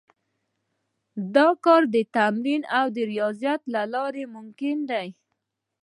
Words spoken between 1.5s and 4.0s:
کار د تمرين او رياضت له